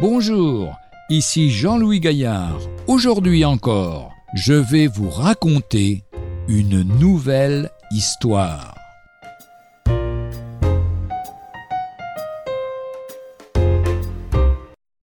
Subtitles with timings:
[0.00, 0.78] Bonjour,
[1.10, 2.58] ici Jean-Louis Gaillard.
[2.86, 6.04] Aujourd'hui encore, je vais vous raconter
[6.48, 8.74] une nouvelle histoire.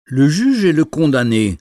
[0.06, 1.60] Le juge et le condamné.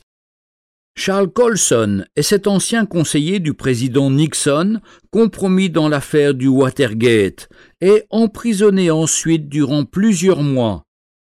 [0.97, 7.51] Charles Colson est cet ancien conseiller du président Nixon, compromis dans l'affaire du Watergate,
[7.83, 10.88] et emprisonné ensuite durant plusieurs mois.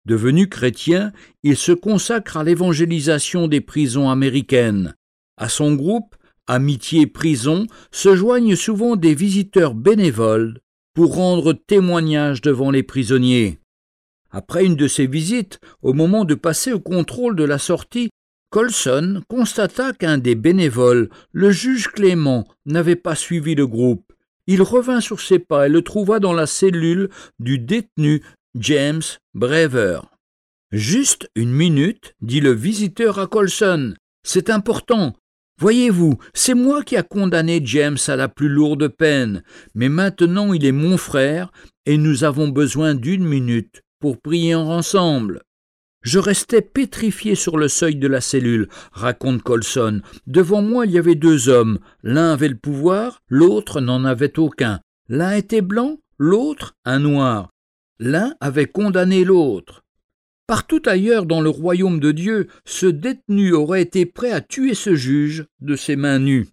[0.05, 1.11] Devenu chrétien,
[1.43, 4.95] il se consacre à l'évangélisation des prisons américaines.
[5.37, 6.15] À son groupe,
[6.47, 10.59] Amitié Prison, se joignent souvent des visiteurs bénévoles
[10.93, 13.59] pour rendre témoignage devant les prisonniers.
[14.31, 18.09] Après une de ces visites, au moment de passer au contrôle de la sortie,
[18.49, 24.11] Colson constata qu'un des bénévoles, le juge Clément, n'avait pas suivi le groupe.
[24.47, 27.09] Il revint sur ses pas et le trouva dans la cellule
[27.39, 28.21] du détenu
[28.55, 29.01] James
[29.33, 30.01] Brever.
[30.73, 33.93] Juste une minute, dit le visiteur à Colson.
[34.23, 35.15] C'est important.
[35.57, 40.65] Voyez-vous, c'est moi qui a condamné James à la plus lourde peine, mais maintenant il
[40.65, 41.49] est mon frère
[41.85, 45.43] et nous avons besoin d'une minute pour prier ensemble.
[46.01, 50.01] Je restais pétrifié sur le seuil de la cellule, raconte Colson.
[50.27, 51.79] Devant moi il y avait deux hommes.
[52.03, 54.81] L'un avait le pouvoir, l'autre n'en avait aucun.
[55.07, 57.51] L'un était blanc, l'autre un noir.
[58.03, 59.83] L'un avait condamné l'autre.
[60.47, 64.95] Partout ailleurs dans le royaume de Dieu, ce détenu aurait été prêt à tuer ce
[64.95, 66.47] juge de ses mains nues.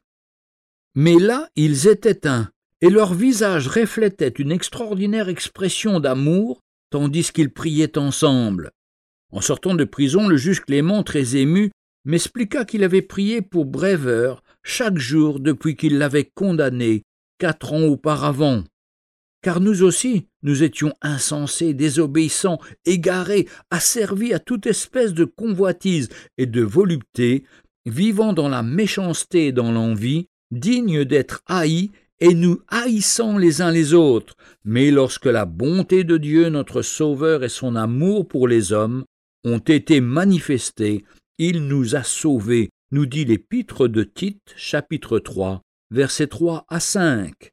[0.94, 2.50] Mais là, ils étaient un,
[2.82, 6.60] et leur visage reflétait une extraordinaire expression d'amour,
[6.90, 8.72] tandis qu'ils priaient ensemble.
[9.32, 11.70] En sortant de prison, le juge Clément, très ému,
[12.04, 17.04] m'expliqua qu'il avait prié pour Brever chaque jour depuis qu'il l'avait condamné
[17.38, 18.64] quatre ans auparavant.
[19.42, 26.46] Car nous aussi, nous étions insensés, désobéissants, égarés, asservis à toute espèce de convoitise et
[26.46, 27.44] de volupté,
[27.86, 31.90] vivant dans la méchanceté et dans l'envie, dignes d'être haïs
[32.20, 34.34] et nous haïssant les uns les autres.
[34.64, 39.04] Mais lorsque la bonté de Dieu notre Sauveur et son amour pour les hommes
[39.44, 41.04] ont été manifestés,
[41.38, 47.52] il nous a sauvés, nous dit l'épître de Tite, chapitre 3, versets 3 à 5.